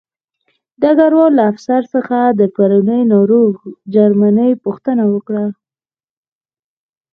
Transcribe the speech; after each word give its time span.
ډګروال 0.81 1.31
له 1.39 1.43
افسر 1.51 1.81
څخه 1.93 2.17
د 2.39 2.41
پرونۍ 2.55 3.01
ناروغ 3.13 3.53
جرمني 3.93 4.49
پوښتنه 4.63 5.03
وکړه 5.13 5.45